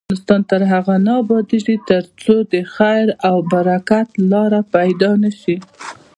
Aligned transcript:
افغانستان 0.09 0.41
تر 0.51 0.61
هغو 0.73 0.95
نه 1.05 1.13
ابادیږي، 1.23 1.75
ترڅو 1.89 2.35
د 2.53 2.55
خیر 2.75 3.07
او 3.27 3.35
برکت 3.51 4.07
لاره 4.31 4.61
پیدا 4.75 5.11
نشي. 5.23 5.57